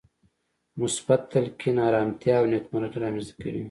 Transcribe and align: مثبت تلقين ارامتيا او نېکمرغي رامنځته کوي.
مثبت 0.81 1.21
تلقين 1.33 1.75
ارامتيا 1.87 2.33
او 2.39 2.43
نېکمرغي 2.51 2.97
رامنځته 3.05 3.33
کوي. 3.41 3.59